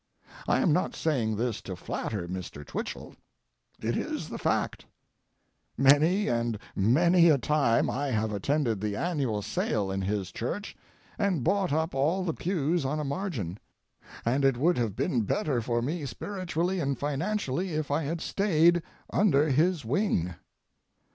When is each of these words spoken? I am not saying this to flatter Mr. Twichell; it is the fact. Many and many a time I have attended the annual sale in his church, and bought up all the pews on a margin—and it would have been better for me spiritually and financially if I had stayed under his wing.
I 0.47 0.61
am 0.61 0.73
not 0.73 0.95
saying 0.95 1.35
this 1.35 1.61
to 1.61 1.75
flatter 1.75 2.27
Mr. 2.27 2.65
Twichell; 2.65 3.13
it 3.79 3.95
is 3.95 4.29
the 4.29 4.39
fact. 4.39 4.87
Many 5.77 6.27
and 6.27 6.57
many 6.75 7.29
a 7.29 7.37
time 7.37 7.87
I 7.87 8.07
have 8.07 8.31
attended 8.33 8.81
the 8.81 8.95
annual 8.95 9.43
sale 9.43 9.91
in 9.91 10.01
his 10.01 10.31
church, 10.31 10.75
and 11.19 11.43
bought 11.43 11.71
up 11.71 11.93
all 11.93 12.23
the 12.23 12.33
pews 12.33 12.83
on 12.83 12.99
a 12.99 13.03
margin—and 13.05 14.43
it 14.43 14.57
would 14.57 14.79
have 14.79 14.95
been 14.95 15.21
better 15.21 15.61
for 15.61 15.83
me 15.83 16.07
spiritually 16.07 16.79
and 16.79 16.97
financially 16.97 17.75
if 17.75 17.91
I 17.91 18.01
had 18.01 18.21
stayed 18.21 18.81
under 19.13 19.49
his 19.51 19.85
wing. 19.85 20.33